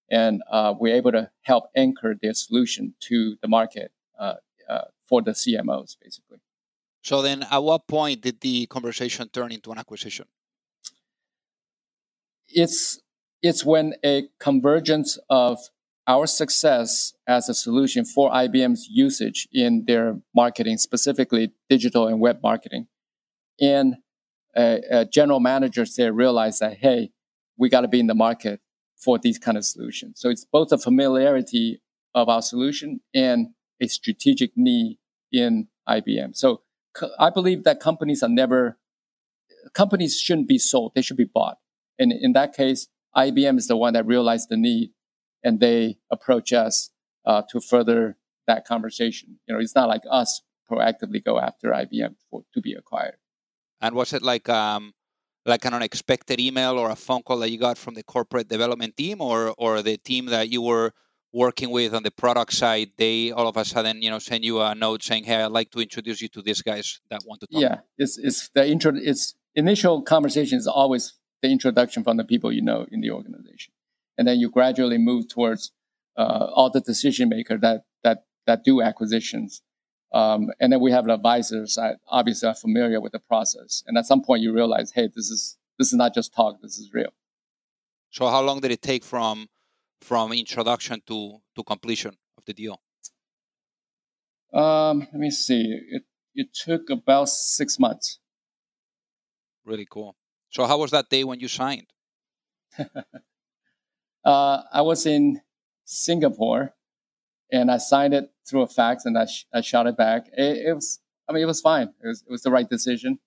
[0.09, 4.35] and uh, we're able to help anchor their solution to the market uh,
[4.69, 6.37] uh, for the CMOs, basically.
[7.01, 10.27] So then, at what point did the conversation turn into an acquisition?
[12.47, 13.01] It's
[13.41, 15.59] it's when a convergence of
[16.07, 22.39] our success as a solution for IBM's usage in their marketing, specifically digital and web
[22.43, 22.87] marketing,
[23.59, 23.95] and
[24.55, 27.11] uh, general managers there realize that hey,
[27.57, 28.59] we got to be in the market
[28.97, 30.19] for these kind of solutions.
[30.19, 31.81] So it's both a familiarity
[32.13, 33.49] of our solution and
[33.81, 34.97] a strategic need
[35.31, 36.35] in IBM.
[36.35, 36.61] So
[37.17, 38.77] I believe that companies are never,
[39.73, 41.57] companies shouldn't be sold, they should be bought.
[41.97, 44.91] And in that case, IBM is the one that realized the need
[45.43, 46.89] and they approach us
[47.25, 49.39] uh, to further that conversation.
[49.47, 53.17] You know, it's not like us proactively go after IBM for, to be acquired.
[53.81, 54.93] And was it like um,
[55.45, 58.95] like an unexpected email or a phone call that you got from the corporate development
[58.95, 60.93] team or or the team that you were
[61.33, 64.61] working with on the product side, they all of a sudden, you know, send you
[64.61, 67.47] a note saying, "Hey, I'd like to introduce you to these guys that want to
[67.47, 68.93] talk." Yeah, it's it's the intro.
[68.95, 73.73] It's initial conversation is always the introduction from the people you know in the organization,
[74.17, 75.71] and then you gradually move towards
[76.17, 79.61] uh, all the decision maker that that that do acquisitions,
[80.13, 84.05] um, and then we have advisors that obviously are familiar with the process, and at
[84.05, 87.13] some point you realize, hey, this is this is not just talk, this is real.
[88.11, 89.47] So, how long did it take from
[90.01, 92.81] from introduction to to completion of the deal?
[94.53, 95.79] Um, let me see.
[95.89, 96.03] It
[96.35, 98.19] it took about six months.
[99.65, 100.15] Really cool.
[100.51, 101.87] So how was that day when you signed?
[104.25, 105.41] uh, I was in
[105.85, 106.73] Singapore,
[107.51, 110.27] and I signed it through a fax, and I, sh- I shot it back.
[110.33, 111.93] It, it, was, I mean, it was fine.
[112.03, 113.19] It was, it was the right decision,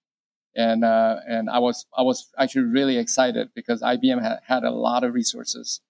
[0.55, 4.71] and uh, and I was I was actually really excited because IBM had, had a
[4.71, 5.81] lot of resources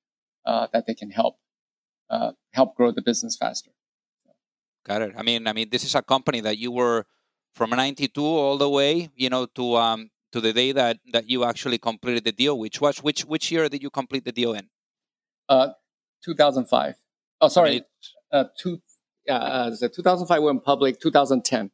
[0.46, 1.36] uh, that they can help
[2.08, 3.72] uh, help grow the business faster.
[4.86, 5.14] Got it.
[5.16, 7.06] I mean, I mean, this is a company that you were
[7.54, 11.44] from '92 all the way, you know, to um, to the day that that you
[11.44, 12.58] actually completed the deal.
[12.58, 14.66] Which was which which year did you complete the deal in?
[15.48, 15.68] Uh,
[16.24, 16.96] 2005.
[17.40, 17.82] Oh, sorry, I mean,
[18.32, 18.82] uh, two.
[19.30, 21.00] Uh, 2005 went public.
[21.00, 21.70] 2010.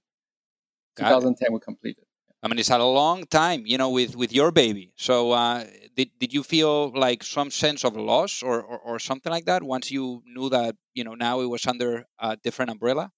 [0.97, 2.05] 2010 we completed.
[2.43, 4.93] I mean, it's had a long time, you know, with with your baby.
[4.97, 5.65] So, uh,
[5.97, 9.63] did did you feel like some sense of loss or, or, or something like that
[9.63, 13.11] once you knew that you know now it was under a different umbrella?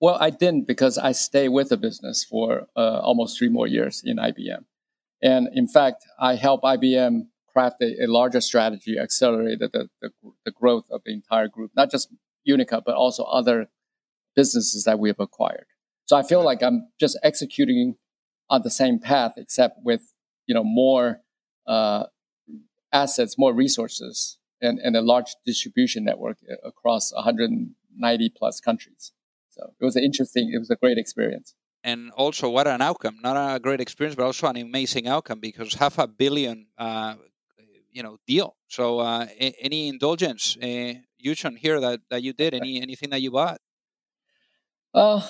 [0.00, 4.02] Well, I didn't because I stayed with the business for uh, almost three more years
[4.04, 4.64] in IBM,
[5.22, 10.10] and in fact, I helped IBM craft a, a larger strategy, accelerated the, the
[10.46, 12.08] the growth of the entire group, not just
[12.44, 13.68] Unica, but also other
[14.34, 15.66] businesses that we have acquired.
[16.06, 17.96] So I feel like I'm just executing
[18.48, 20.14] on the same path, except with
[20.46, 21.20] you know more
[21.66, 22.04] uh,
[22.92, 29.12] assets, more resources, and, and a large distribution network uh, across 190 plus countries.
[29.60, 31.54] So it was an interesting, it was a great experience.
[31.82, 33.16] And also, what an outcome!
[33.22, 37.14] Not a great experience, but also an amazing outcome because half a billion, uh,
[37.90, 38.56] you know, deal.
[38.68, 40.92] So, uh, any indulgence, uh,
[41.24, 42.52] Yuchun, here that, that you did?
[42.52, 43.58] Any anything that you bought?
[44.92, 45.26] Uh,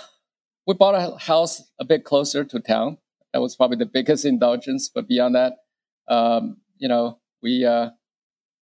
[0.66, 2.98] we bought a house a bit closer to town,
[3.32, 4.90] that was probably the biggest indulgence.
[4.92, 5.52] But beyond that,
[6.08, 7.90] um, you know, we uh,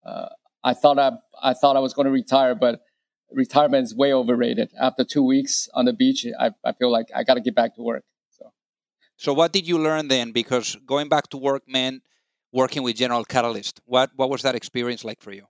[0.04, 0.28] uh,
[0.62, 2.80] I thought I I thought I was going to retire, but
[3.32, 4.70] retirement is way overrated.
[4.80, 7.74] After two weeks on the beach, I, I feel like I got to get back
[7.76, 8.04] to work.
[8.30, 8.52] So,
[9.16, 10.32] so what did you learn then?
[10.32, 12.02] Because going back to work meant
[12.52, 13.80] working with General Catalyst.
[13.84, 15.46] What what was that experience like for you?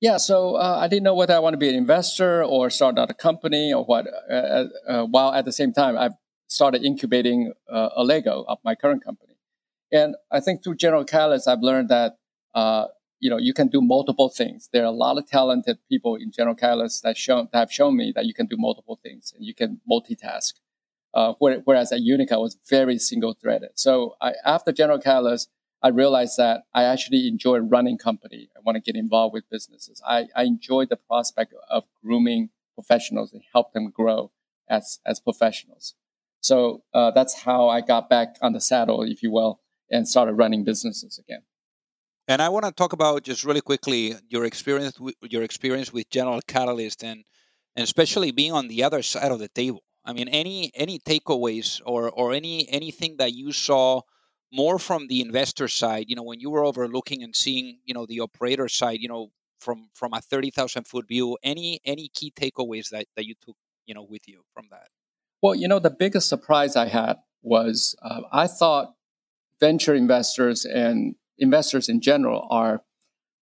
[0.00, 2.98] Yeah, so uh, I didn't know whether I want to be an investor or start
[2.98, 4.06] out a company or what.
[4.30, 6.10] Uh, uh, uh while at the same time, I
[6.48, 9.34] started incubating uh, Allego of my current company.
[9.92, 12.16] And I think through General Catalyst, I've learned that
[12.54, 12.86] uh,
[13.20, 14.68] you know you can do multiple things.
[14.72, 17.96] There are a lot of talented people in General Catalyst that, shown, that have shown
[17.96, 20.54] me that you can do multiple things and you can multitask.
[21.12, 23.70] Uh, whereas at Unica, I was very single threaded.
[23.74, 25.50] So I, after General Catalyst,
[25.82, 28.48] I realized that I actually enjoy running company.
[28.56, 30.00] I want to get involved with businesses.
[30.06, 34.30] I, I enjoy the prospect of grooming professionals and help them grow
[34.68, 35.94] as, as professionals.
[36.40, 40.34] So uh, that's how I got back on the saddle, if you will, and started
[40.34, 41.42] running businesses again.
[42.30, 46.08] And I want to talk about just really quickly your experience with, your experience with
[46.10, 47.24] General Catalyst and
[47.74, 49.82] and especially being on the other side of the table.
[50.04, 54.02] I mean, any any takeaways or or any anything that you saw
[54.52, 56.04] more from the investor side.
[56.06, 59.00] You know, when you were overlooking and seeing, you know, the operator side.
[59.00, 61.36] You know, from from a thirty thousand foot view.
[61.42, 64.86] Any any key takeaways that that you took, you know, with you from that?
[65.42, 68.94] Well, you know, the biggest surprise I had was uh, I thought
[69.58, 72.82] venture investors and investors in general are,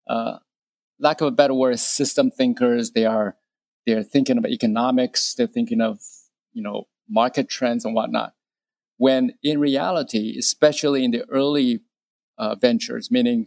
[0.09, 0.39] uh,
[0.99, 2.93] lack of a better word, system thinkers.
[2.93, 3.37] They are
[3.87, 5.35] they're thinking of economics.
[5.35, 6.01] They're thinking of
[6.59, 8.35] you know, market trends and whatnot.
[8.97, 11.81] When in reality, especially in the early
[12.37, 13.47] uh, ventures, meaning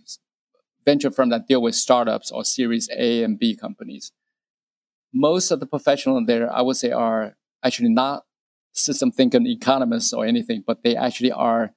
[0.86, 4.14] venture firms that deal with startups or Series A and B companies,
[5.14, 8.24] most of the professionals there, I would say, are actually not
[8.72, 11.74] system thinking economists or anything, but they actually are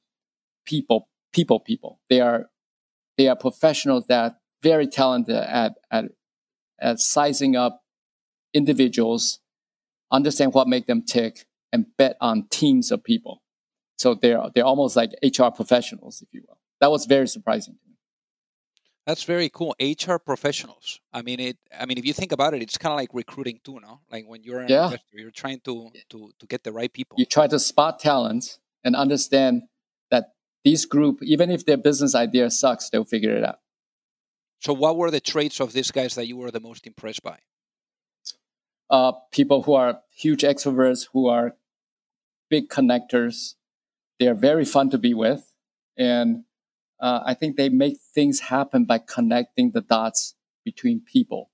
[0.64, 1.98] people, people, people.
[2.08, 2.48] They are
[3.16, 6.06] they are professionals that are very talented at at
[6.80, 7.82] at sizing up
[8.52, 9.40] individuals,
[10.10, 13.42] understand what make them tick, and bet on teams of people.
[13.98, 16.58] So they're they're almost like HR professionals, if you will.
[16.80, 17.96] That was very surprising to me.
[19.06, 19.74] That's very cool.
[19.80, 21.00] HR professionals.
[21.12, 23.60] I mean it I mean if you think about it, it's kind of like recruiting
[23.64, 24.00] too, no?
[24.10, 24.86] Like when you're an yeah.
[24.86, 27.16] investor, you're trying to to to get the right people.
[27.18, 29.62] You try to spot talent and understand
[30.64, 33.60] these group, even if their business idea sucks, they'll figure it out.
[34.60, 37.38] So what were the traits of these guys that you were the most impressed by?
[38.88, 41.54] Uh, people who are huge extroverts, who are
[42.48, 43.54] big connectors.
[44.18, 45.52] They are very fun to be with.
[45.98, 46.44] And
[47.00, 51.50] uh, I think they make things happen by connecting the dots between people.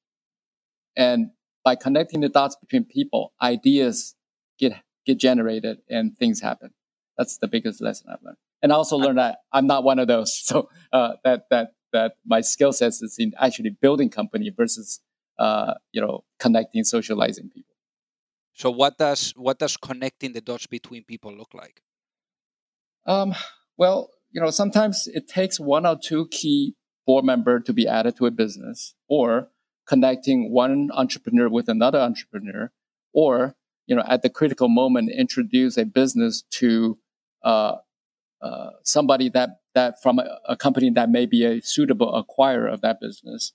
[0.96, 1.30] And
[1.64, 4.14] by connecting the dots between people, ideas
[4.58, 4.74] get
[5.06, 6.70] get generated and things happen.
[7.16, 8.36] That's the biggest lesson I've learned.
[8.62, 10.32] And I also learned that I'm not one of those.
[10.44, 15.00] So uh, that that that my skill sets is in actually building company versus
[15.38, 17.76] uh, you know connecting, socializing people.
[18.52, 21.82] So what does what does connecting the dots between people look like?
[23.06, 23.34] Um,
[23.76, 26.74] well, you know, sometimes it takes one or two key
[27.06, 29.48] board member to be added to a business, or
[29.86, 32.70] connecting one entrepreneur with another entrepreneur,
[33.12, 36.98] or you know, at the critical moment, introduce a business to
[37.42, 37.76] uh,
[38.42, 42.80] uh, somebody that that from a, a, company that may be a suitable acquirer of
[42.80, 43.52] that business,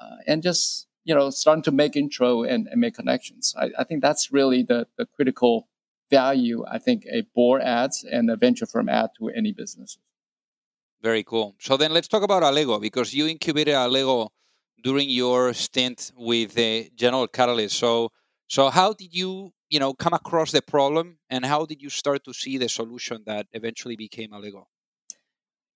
[0.00, 3.54] uh, and just you know starting to make intro and, and make connections.
[3.56, 5.68] I, I, think that's really the the critical
[6.10, 9.98] value I think a board adds and a venture firm add to any business.
[11.02, 11.54] Very cool.
[11.60, 14.30] So then let's talk about Allego because you incubated Allego
[14.82, 17.78] during your stint with the General Catalyst.
[17.78, 18.10] So
[18.48, 22.24] so how did you you know come across the problem and how did you start
[22.24, 24.64] to see the solution that eventually became Allego?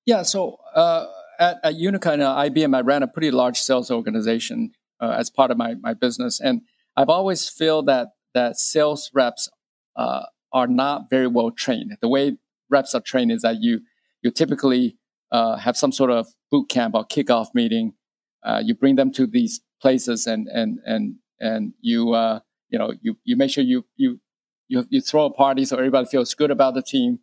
[0.06, 1.06] Yeah, so uh,
[1.38, 5.50] at, at Unica and IBM, I ran a pretty large sales organization uh, as part
[5.50, 6.62] of my, my business, and
[6.96, 9.48] I've always feel that that sales reps
[9.96, 10.22] uh,
[10.52, 11.96] are not very well trained.
[12.00, 12.38] The way
[12.70, 13.80] reps are trained is that you
[14.22, 14.96] you typically
[15.30, 17.94] uh, have some sort of boot camp or kickoff meeting.
[18.42, 22.92] Uh, you bring them to these places and and and and you uh, you know
[23.00, 24.20] you you make sure you you
[24.68, 27.20] you you throw a party so everybody feels good about the team,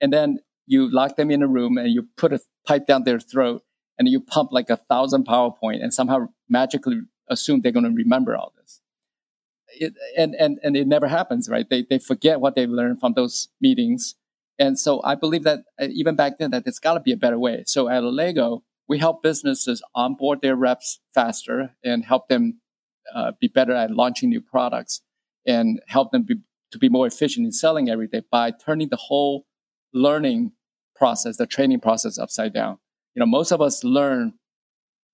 [0.00, 3.20] and then you lock them in a room and you put a pipe down their
[3.20, 3.62] throat
[3.98, 8.36] and you pump like a thousand PowerPoint and somehow magically assume they're going to remember
[8.36, 8.80] all this.
[9.76, 11.68] It, and, and, and it never happens, right?
[11.68, 14.14] They, they forget what they've learned from those meetings.
[14.58, 17.16] And so I believe that uh, even back then that there's got to be a
[17.16, 17.64] better way.
[17.66, 22.60] So at Allego, we help businesses onboard their reps faster and help them
[23.14, 25.02] uh, be better at launching new products
[25.46, 26.36] and help them be,
[26.70, 29.46] to be more efficient in selling every day by turning the whole
[29.92, 30.52] learning
[30.96, 32.78] process, the training process upside down.
[33.14, 34.34] You know, most of us learn,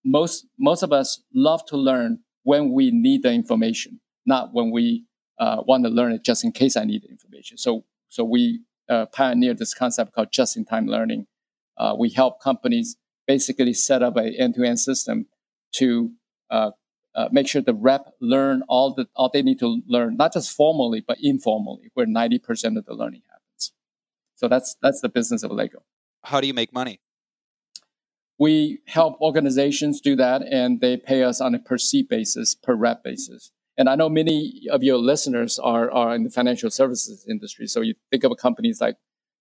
[0.04, 5.04] most, most of us love to learn when we need the information, not when we
[5.38, 7.58] uh, want to learn it just in case I need the information.
[7.58, 11.26] So, so we uh, pioneered this concept called just-in-time learning.
[11.76, 15.26] Uh, we help companies basically set up an end-to-end system
[15.72, 16.12] to
[17.14, 20.50] uh, make sure the rep learn all the all they need to learn, not just
[20.54, 23.72] formally but informally, where ninety percent of the learning happens.
[24.36, 25.82] so that's that's the business of Allego.
[26.24, 27.00] How do you make money?
[28.38, 32.74] We help organizations do that, and they pay us on a per seat basis, per
[32.74, 33.50] rep basis.
[33.76, 37.66] And I know many of your listeners are are in the financial services industry.
[37.66, 38.96] So you think of companies like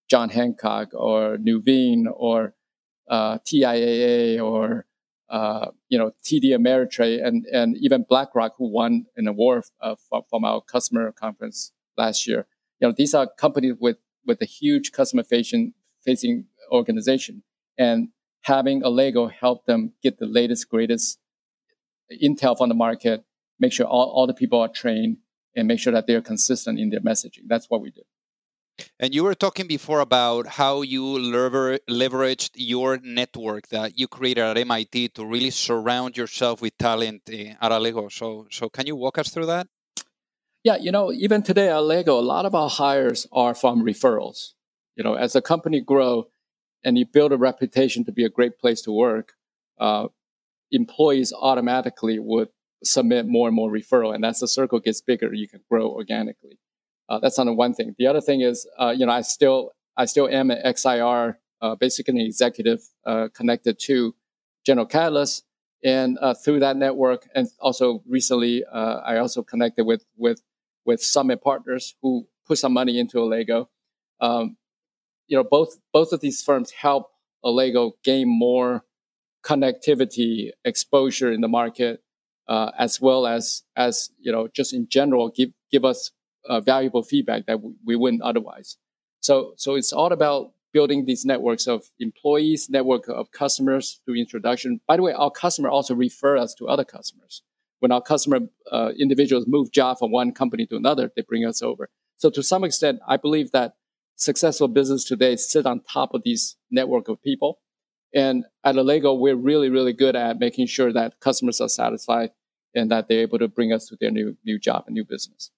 [0.09, 2.55] John Hancock or Nuveen or
[3.09, 4.85] uh, TIAA or
[5.29, 10.23] uh, you know TD Ameritrade and and even BlackRock, who won an award uh, from,
[10.29, 12.47] from our customer conference last year.
[12.79, 15.73] You know these are companies with with a huge customer facing
[16.03, 17.43] facing organization.
[17.77, 18.09] And
[18.41, 21.19] having Allego help them get the latest greatest
[22.23, 23.23] intel from the market
[23.59, 25.17] make sure all, all the people are trained
[25.55, 27.43] and make sure that they're consistent in their messaging.
[27.47, 28.01] That's what we do
[28.99, 34.43] and you were talking before about how you lever- leveraged your network that you created
[34.43, 38.11] at MIT to really surround yourself with talent uh, at Allego.
[38.11, 39.67] So, so can you walk us through that?
[40.63, 44.53] Yeah, you know, even today at Allego, a lot of our hires are from referrals.
[44.95, 46.27] You know, as a company grow
[46.83, 49.33] and you build a reputation to be a great place to work,
[49.79, 50.07] uh,
[50.71, 52.49] employees automatically would
[52.83, 56.59] submit more and more referral, and as the circle gets bigger, you can grow organically.
[57.09, 57.95] Uh, that's on the one thing.
[57.97, 61.75] The other thing is, uh, you know, I still I still am an XIR, uh,
[61.75, 64.15] basically an executive uh, connected to
[64.65, 65.43] General Catalyst,
[65.83, 70.41] and uh, through that network, and also recently, uh, I also connected with with
[70.85, 73.67] with Summit Partners who put some money into Allego.
[74.21, 74.57] Um,
[75.27, 77.09] you know, both both of these firms help
[77.43, 78.83] Allego gain more
[79.43, 82.03] connectivity exposure in the market,
[82.47, 86.11] as well as as you know, just in general, give give us
[86.49, 88.77] uh, valuable feedback that we wouldn't otherwise.
[89.21, 94.81] So so it's all about building these networks of employees, network of customers through introduction.
[94.87, 97.41] By the way, our customer also refer us to other customers.
[97.79, 98.39] When our customer
[98.71, 101.89] uh, individuals move job from one company to another, they bring us over.
[102.17, 103.75] So to some extent, I believe that
[104.15, 107.59] successful business today sit on top of these network of people.
[108.13, 112.31] And at Allego, we're really, really good at making sure that customers are satisfied
[112.75, 115.51] and that they're able to bring us to their new new job and new business.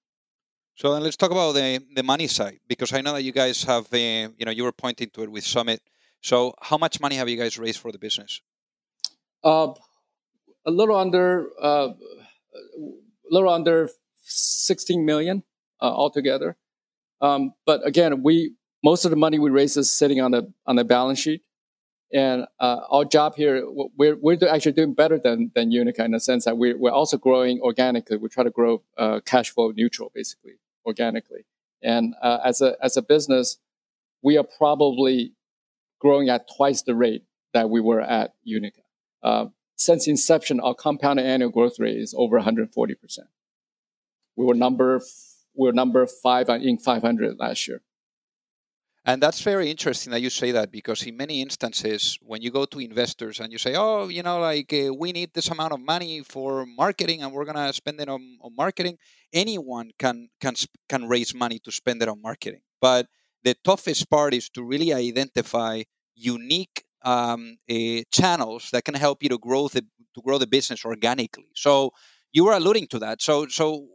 [0.76, 3.64] So then let's talk about the, the money side because I know that you guys
[3.64, 5.82] have, uh, you know, you were pointing to it with Summit.
[6.22, 8.42] So how much money have you guys raised for the business?
[9.44, 9.74] Uh,
[10.66, 13.90] a little under, uh, a little under
[14.24, 15.44] 16 million
[15.82, 16.58] uh, altogether.
[17.22, 18.54] Um, but again, we
[18.84, 21.44] most of the money we raise is sitting on the on the balance sheet,
[22.12, 26.20] and uh, our job here we're we're actually doing better than than Unica in the
[26.20, 28.18] sense that we're we're also growing organically.
[28.18, 30.54] We try to grow uh, cash flow neutral, basically
[30.86, 31.46] organically.
[31.84, 33.58] And uh, as a as a business,
[34.22, 35.34] we are probably
[36.00, 37.24] growing at twice the rate
[37.54, 38.82] that we were at Unica.
[39.24, 43.28] Uh, since inception, our compounded annual growth rate is over 140 percent.
[44.36, 45.02] We were number
[45.56, 46.82] we were number five on Inc.
[46.82, 47.82] 500 last year.
[49.04, 52.66] And that's very interesting that you say that because in many instances, when you go
[52.66, 55.80] to investors and you say, "Oh, you know, like uh, we need this amount of
[55.80, 59.00] money for marketing, and we're gonna spend it on, on marketing,"
[59.34, 60.56] anyone can can
[60.90, 62.62] can raise money to spend it on marketing.
[62.80, 63.08] But
[63.44, 65.84] the toughest part is to really identify
[66.16, 69.82] unique um, uh, channels that can help you to grow the
[70.16, 71.50] to grow the business organically.
[71.56, 71.92] So
[72.32, 73.22] you were alluding to that.
[73.22, 73.88] So so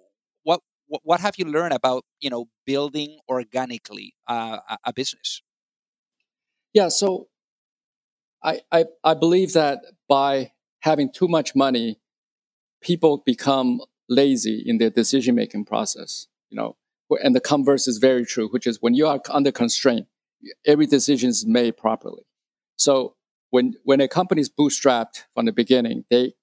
[0.43, 0.61] what
[1.03, 5.43] what have you learned about you know building organically uh, a business
[6.72, 7.28] yeah so
[8.43, 11.99] I, I i believe that by having too much money
[12.80, 16.76] people become lazy in their decision making process you know
[17.22, 20.07] and the converse is very true which is when you are under constraint
[20.66, 22.22] every decision is made properly
[22.76, 23.14] so
[23.50, 26.34] when when a company is bootstrapped from the beginning they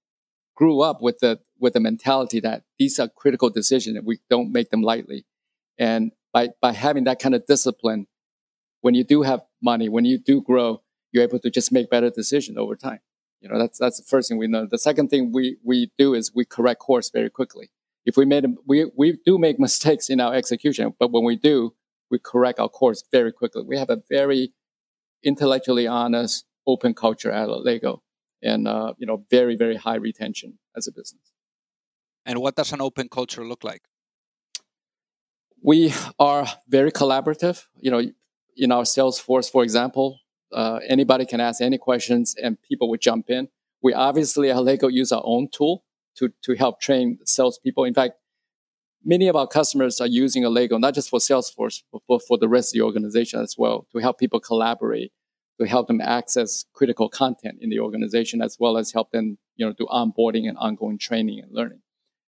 [0.56, 4.52] grew up with the with the mentality that these are critical decisions and we don't
[4.52, 5.26] make them lightly.
[5.78, 8.08] And by by having that kind of discipline,
[8.82, 12.10] when you do have money, when you do grow, you're able to just make better
[12.10, 13.00] decisions over time.
[13.44, 14.66] You know, that's that's the first thing we know.
[14.66, 17.70] The second thing we we do is we correct course very quickly.
[18.06, 21.76] If we made we we do make mistakes in our execution, but when we do,
[22.10, 23.64] we correct our course very quickly.
[23.68, 24.54] We have a very
[25.24, 28.00] intellectually honest, open culture at Allego,
[28.42, 31.34] and uh, you know very very high retention as a business.
[32.26, 33.82] And what does an open culture look like?
[35.62, 37.66] We are very collaborative.
[37.76, 38.02] You know,
[38.56, 40.20] in our sales force, for example,
[40.54, 43.50] uh, anybody can ask any questions and people would jump in.
[43.82, 45.84] We obviously at Allego use our own tool
[46.18, 47.84] to to help train salespeople.
[47.86, 48.14] In fact,
[49.04, 52.48] many of our customers are using Allego not just for Salesforce, but for, for the
[52.48, 55.12] rest of the organization as well to help people collaborate
[55.60, 59.66] to help them access critical content in the organization as well as help them you
[59.66, 61.82] know do onboarding and ongoing training and learning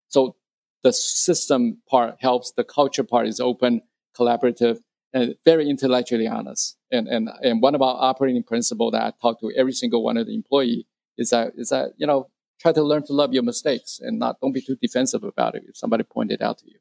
[0.07, 0.35] so
[0.83, 3.81] the system part helps the culture part is open
[4.17, 4.79] collaborative
[5.15, 9.39] and very intellectually honest and and, and one of our operating principle that i talk
[9.39, 10.85] to every single one of the employee
[11.17, 12.27] is that is that you know
[12.61, 15.63] try to learn to love your mistakes and not don't be too defensive about it
[15.67, 16.79] if somebody pointed out to you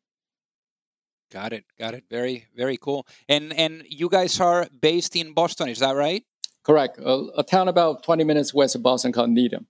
[1.33, 5.69] got it got it very very cool and and you guys are based in boston
[5.69, 6.25] is that right
[6.65, 6.99] Correct.
[6.99, 9.67] A, a, town about 20 minutes west of Boston called Needham.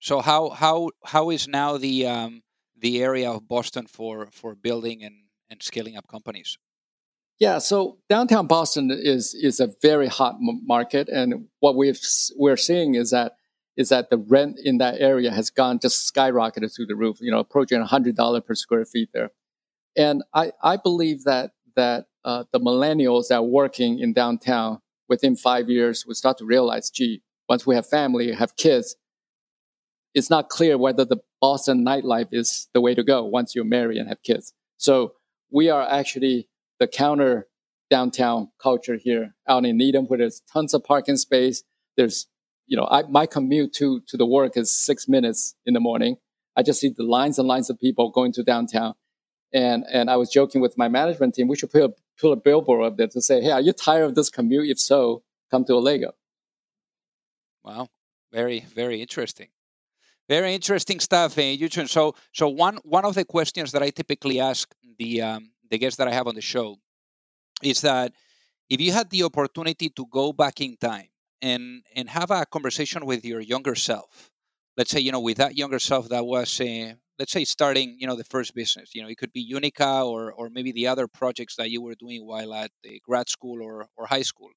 [0.00, 2.42] So how how how is now the um,
[2.78, 5.14] the area of Boston for for building and,
[5.50, 6.56] and scaling up companies?
[7.40, 11.98] Yeah, so downtown Boston is is a very hot market, and what we've
[12.36, 13.32] we're seeing is that
[13.76, 17.18] is that the rent in that area has gone just skyrocketed through the roof.
[17.20, 19.30] You know, approaching hundred dollar per square feet there,
[19.96, 24.78] and I I believe that that uh, the millennials that are working in downtown
[25.08, 28.96] within five years, we start to realize, gee, once we have family, have kids,
[30.14, 33.98] it's not clear whether the Boston nightlife is the way to go once you're married
[33.98, 34.54] and have kids.
[34.78, 35.14] So
[35.50, 36.48] we are actually
[36.80, 37.48] the counter
[37.90, 41.62] downtown culture here out in Needham, where there's tons of parking space.
[41.96, 42.26] There's,
[42.66, 46.16] you know, I, my commute to to the work is six minutes in the morning.
[46.56, 48.94] I just see the lines and lines of people going to downtown,
[49.52, 52.36] And and I was joking with my management team, we should put a put a
[52.36, 54.68] billboard up there to say, "Hey, are you tired of this commute?
[54.70, 56.12] If so, come to Allego."
[57.64, 57.88] Wow,
[58.32, 59.48] very very interesting.
[60.28, 61.88] Very interesting stuff, eh, Yuchun.
[61.88, 65.98] So, so one one of the questions that I typically ask the um, the guests
[65.98, 66.68] that I have on the show
[67.62, 68.12] is that
[68.70, 71.08] if you had the opportunity to go back in time
[71.42, 71.64] and
[71.96, 74.30] and have a conversation with your younger self,
[74.78, 78.06] let's say you know with that younger self that was uh, let's say starting you
[78.08, 81.06] know the first business, you know it could be Unica or or maybe the other
[81.20, 82.70] projects that you were doing while at
[83.08, 84.50] grad school or or high school.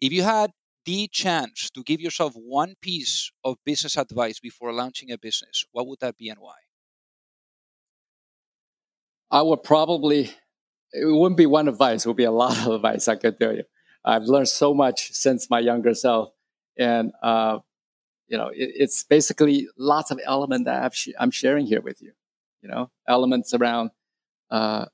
[0.00, 0.50] If you had
[0.86, 5.86] the chance to give yourself one piece of business advice before launching a business, what
[5.88, 6.58] would that be and why?
[9.30, 10.32] I would probably,
[10.92, 13.54] it wouldn't be one advice, it would be a lot of advice, I could tell
[13.54, 13.64] you.
[14.04, 16.30] I've learned so much since my younger self.
[16.78, 17.58] And, uh,
[18.28, 22.12] you know, it, it's basically lots of elements that sh- I'm sharing here with you.
[22.62, 23.90] You know, elements around
[24.50, 24.86] uh,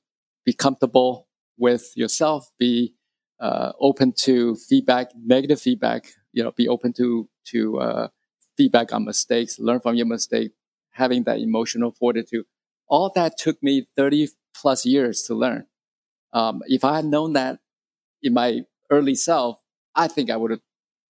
[0.45, 1.29] be comfortable
[1.59, 2.95] with yourself, be
[3.41, 6.13] uh, open to feedback, negative feedback.
[6.33, 8.09] You know, be open to to uh,
[8.57, 10.53] feedback on mistakes, learn from your mistake,
[10.91, 12.47] having that emotional fortitude.
[12.89, 15.67] All that took me thirty plus years to learn.
[16.33, 17.61] Um, if I had known that
[18.23, 19.61] in my early self,
[19.95, 20.61] I think I would have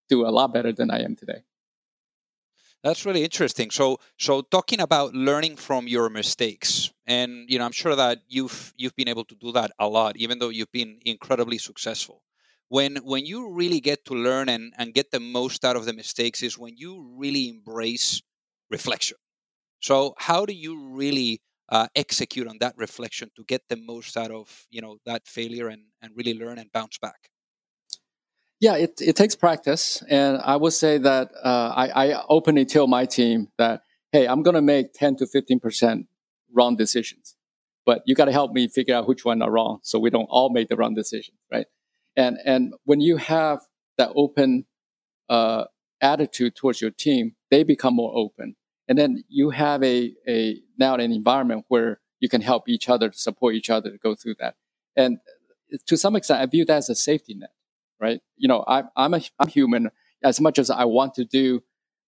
[0.09, 1.43] do a lot better than I am today.
[2.83, 3.71] That's really interesting.
[3.71, 8.73] So, so talking about learning from your mistakes, and you know, I'm sure that you've
[8.77, 12.23] you've been able to do that a lot, even though you've been incredibly successful.
[12.69, 15.93] When when you really get to learn and and get the most out of the
[15.93, 18.23] mistakes is when you really embrace
[18.71, 19.19] reflection.
[19.81, 24.31] So, how do you really uh, execute on that reflection to get the most out
[24.31, 27.31] of you know that failure and and really learn and bounce back?
[28.61, 30.03] Yeah, it, it takes practice.
[30.09, 34.43] And I would say that uh, I, I openly tell my team that, hey, I'm
[34.43, 36.07] going to make 10 to 15%
[36.55, 37.37] wrong decisions.
[37.85, 40.27] But you got to help me figure out which one are wrong so we don't
[40.31, 41.67] all make the wrong decision, right?
[42.17, 43.61] And, and when you have
[43.99, 44.65] that open
[45.29, 45.65] uh,
[46.01, 48.57] attitude towards your team, they become more open.
[48.89, 53.11] And then you have a, a now an environment where you can help each other,
[53.13, 54.55] support each other to go through that.
[54.97, 55.19] And
[55.87, 57.51] to some extent, I view that as a safety net
[58.01, 58.21] right?
[58.37, 59.91] You know, I, I'm a I'm human.
[60.23, 61.63] As much as I want to do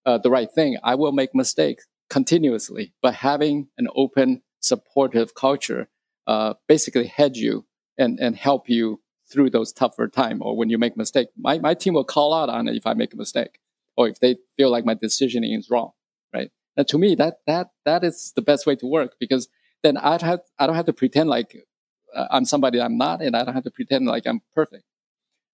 [0.07, 2.95] uh, the right thing, I will make mistakes continuously.
[3.03, 5.89] But having an open, supportive culture
[6.27, 7.67] uh, basically head you
[7.97, 9.01] and and help you
[9.31, 11.29] through those tougher time or when you make mistake.
[11.37, 13.61] My my team will call out on it if I make a mistake
[13.97, 15.93] or if they feel like my decisioning is wrong,
[16.33, 16.51] right?
[16.79, 19.49] And to me, that that that is the best way to work because
[19.83, 21.67] then I have I don't have to pretend like
[22.15, 24.85] uh, I'm somebody I'm not, and I don't have to pretend like I'm perfect.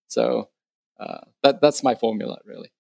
[0.07, 0.51] So
[1.01, 2.71] uh, that that's my formula, really.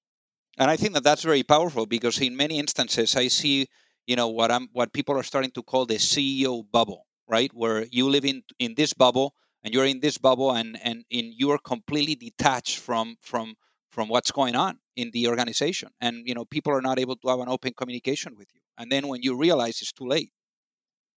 [0.59, 3.67] And I think that that's very powerful because in many instances I see,
[4.07, 7.51] you know, what I'm what people are starting to call the CEO bubble, right?
[7.55, 11.33] Where you live in in this bubble and you're in this bubble and and in
[11.35, 13.57] you're completely detached from from
[13.95, 17.29] from what's going on in the organization and you know people are not able to
[17.29, 20.31] have an open communication with you and then when you realize it's too late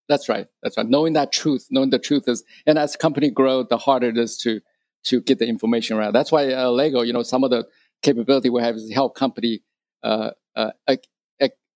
[0.08, 3.64] that's right that's right knowing that truth knowing the truth is and as company grow
[3.64, 4.62] the harder it is to
[5.08, 6.14] to get the information around.
[6.14, 7.66] That's why uh, Allego, you know, some of the
[8.02, 9.62] capability we have is help company
[10.04, 10.72] uh, uh,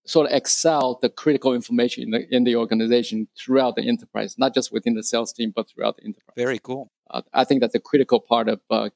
[0.06, 4.54] sort of excel the critical information in the, in the organization throughout the enterprise, not
[4.54, 6.34] just within the sales team, but throughout the enterprise.
[6.36, 6.92] Very cool.
[7.10, 8.90] Uh, I think that's a critical part of uh,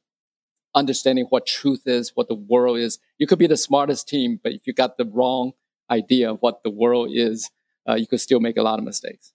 [0.76, 2.99] understanding what truth is, what the world is.
[3.17, 5.53] You could be the smartest team, but if you got the wrong
[5.89, 7.49] idea of what the world is,
[7.88, 9.34] uh, you could still make a lot of mistakes.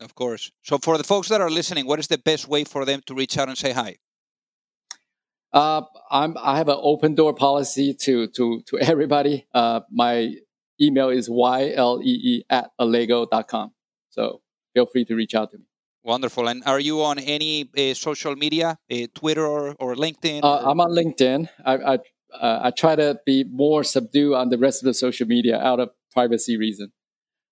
[0.00, 0.50] Of course.
[0.62, 3.14] So, for the folks that are listening, what is the best way for them to
[3.14, 3.96] reach out and say hi?
[5.52, 9.46] Uh, I'm, I have an open door policy to to to everybody.
[9.52, 10.34] Uh, my
[10.80, 13.72] email is ylee at allego.com.
[14.10, 14.40] So
[14.74, 15.64] feel free to reach out to me.
[16.08, 16.48] Wonderful.
[16.48, 20.40] And are you on any uh, social media, uh, Twitter or, or LinkedIn?
[20.42, 21.50] Uh, I'm on LinkedIn.
[21.66, 21.94] I I,
[22.32, 25.80] uh, I, try to be more subdued on the rest of the social media out
[25.80, 26.92] of privacy reason.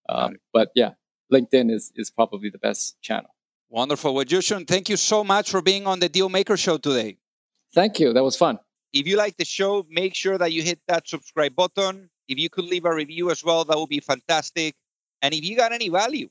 [0.08, 0.92] Um, but yeah,
[1.30, 3.28] LinkedIn is is probably the best channel.
[3.68, 4.14] Wonderful.
[4.14, 7.18] Well, Yuchun, thank you so much for being on the Deal Maker Show today.
[7.74, 8.14] Thank you.
[8.14, 8.58] That was fun.
[8.94, 12.08] If you like the show, make sure that you hit that subscribe button.
[12.26, 14.74] If you could leave a review as well, that would be fantastic.
[15.20, 16.30] And if you got any value,